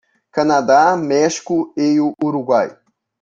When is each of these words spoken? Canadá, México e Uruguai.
Canadá, 0.35 0.97
México 0.97 1.55
e 1.77 1.99
Uruguai. 2.25 2.69